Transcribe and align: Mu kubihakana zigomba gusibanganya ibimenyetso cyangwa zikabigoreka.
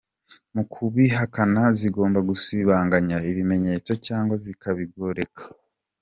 Mu 0.53 0.63
kubihakana 0.73 1.63
zigomba 1.79 2.19
gusibanganya 2.29 3.17
ibimenyetso 3.29 3.91
cyangwa 4.05 4.33
zikabigoreka. 4.43 5.43